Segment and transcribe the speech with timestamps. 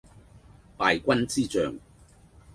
[0.79, 1.75] 敗軍之將